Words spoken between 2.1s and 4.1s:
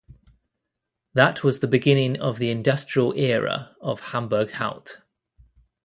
of the industrial era of